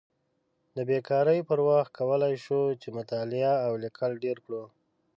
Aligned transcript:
د 0.75 0.77
بیکارۍ 0.89 1.39
پر 1.49 1.59
وخت 1.69 1.91
کولی 1.99 2.35
شو 2.45 2.61
چې 2.81 2.87
مطالعه 2.97 3.53
او 3.65 3.71
لیکل 3.83 4.11
ډېر 4.23 4.37
کړو. 4.45 4.63